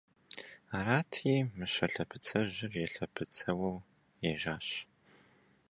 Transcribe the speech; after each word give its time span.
Арати, 0.77 1.33
Мыщэ 1.57 1.85
лъэбыцэжьыр 1.93 2.73
елъэбыцыуэу 2.85 3.77
ежьащ. 4.29 4.67